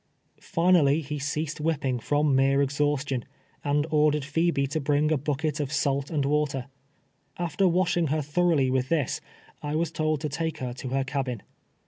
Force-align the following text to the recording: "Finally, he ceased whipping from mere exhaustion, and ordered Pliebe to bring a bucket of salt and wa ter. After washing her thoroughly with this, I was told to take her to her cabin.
"Finally, 0.57 1.01
he 1.01 1.19
ceased 1.19 1.61
whipping 1.61 1.99
from 1.99 2.35
mere 2.35 2.59
exhaustion, 2.63 3.23
and 3.63 3.85
ordered 3.91 4.23
Pliebe 4.23 4.67
to 4.69 4.81
bring 4.81 5.11
a 5.11 5.15
bucket 5.19 5.59
of 5.59 5.71
salt 5.71 6.09
and 6.09 6.25
wa 6.25 6.47
ter. 6.47 6.65
After 7.37 7.67
washing 7.67 8.07
her 8.07 8.23
thoroughly 8.23 8.71
with 8.71 8.89
this, 8.89 9.21
I 9.61 9.75
was 9.75 9.91
told 9.91 10.19
to 10.21 10.27
take 10.29 10.57
her 10.57 10.73
to 10.73 10.89
her 10.89 11.03
cabin. 11.03 11.43